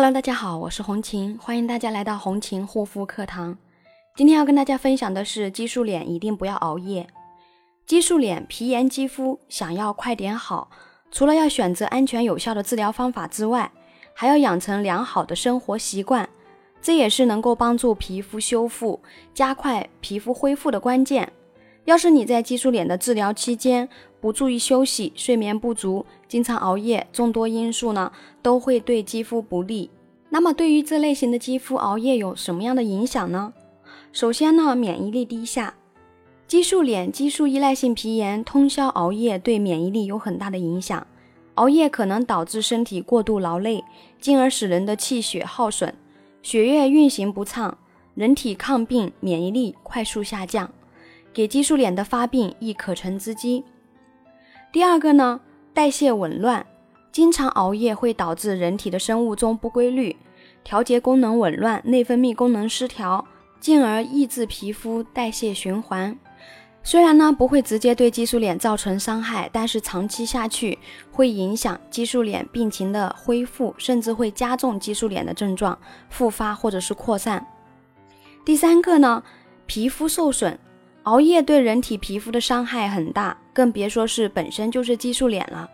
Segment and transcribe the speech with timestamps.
[0.00, 3.58] Hello，大家好，我是红琴，欢迎大家来到红琴护肤课堂。
[4.16, 7.06] 今天要跟大家分享的是激素脸一定不要熬夜。
[7.84, 10.70] 激素脸皮炎肌肤想要快点好，
[11.10, 13.70] 除了要选择安全有效的治疗方法之外，
[14.14, 16.26] 还要养成良好的生活习惯，
[16.80, 18.98] 这也是能够帮助皮肤修复、
[19.34, 21.30] 加快皮肤恢复的关键。
[21.90, 23.88] 要是你在激素脸的治疗期间
[24.20, 29.90] 不注意休息、睡眠不足、经常熬夜，众多因素呢都会对肌肤不利。
[30.28, 33.52] 那么对于这类型的肌肤，熬夜有什么样的影响呢？
[34.12, 35.74] 首先呢，免疫力低下，
[36.46, 41.04] 激素脸、激素依赖性皮炎，通宵熬夜对免疫力有很大的影响。
[41.54, 43.82] 熬夜可能导致身体过度劳累，
[44.20, 45.92] 进而使人的气血耗损，
[46.40, 47.76] 血液运行不畅，
[48.14, 50.70] 人体抗病免疫力快速下降。
[51.32, 53.64] 给激素脸的发病亦可乘之机。
[54.72, 55.40] 第二个呢，
[55.72, 56.64] 代谢紊乱，
[57.10, 60.16] 经常熬夜会导致人体的生物钟不规律，
[60.62, 63.26] 调节功能紊乱，内分泌功能失调，
[63.58, 66.16] 进而抑制皮肤代谢循环。
[66.82, 70.78] 虽然呢不会直接对激素脸造成伤害，但是长期下去
[71.12, 75.78] 会影响激素脸病情的恢复，甚至会加重激素脸的症状
[76.08, 77.46] 复发或者是扩散。
[78.46, 79.22] 第三个呢，
[79.66, 80.58] 皮肤受损。
[81.04, 85.68] 熬夜对人体皮肤的伤害很大，更别说是本身就是激素脸了。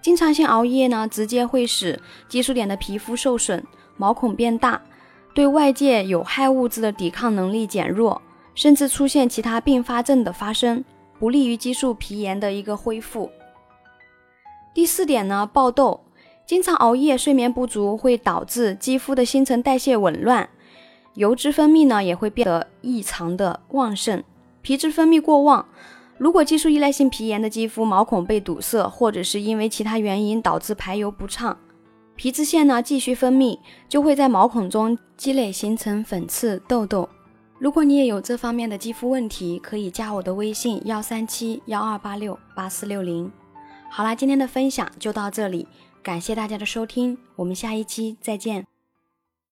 [0.00, 3.62] 经常性熬夜呢，直接会使激素脸的皮肤受损，
[3.96, 4.80] 毛孔变大，
[5.34, 8.22] 对外界有害物质的抵抗能力减弱，
[8.54, 10.84] 甚至出现其他并发症的发生，
[11.18, 13.30] 不利于激素皮炎的一个恢复。
[14.72, 16.00] 第四点呢，爆痘，
[16.46, 20.48] 经常熬夜、睡眠不足会导致肌肤的新陈代谢紊乱，
[21.14, 24.22] 油脂分泌呢也会变得异常的旺盛。
[24.62, 25.66] 皮脂分泌过旺，
[26.18, 31.56] 如果激素依赖性皮炎的肌肤毛孔被堵塞，或者是因为其他原因导致排油不畅，
[32.14, 37.08] 皮脂腺呢继续分泌，就会在毛孔中积累形成粉刺、痘痘。
[37.58, 43.30] 如果你也有这方面的肌肤问题，可以加我的微信幺三七幺二八六八四六零。
[43.90, 45.66] 好啦，今天的分享就到这里，
[46.02, 48.69] 感谢大家的收听，我们下一期再见。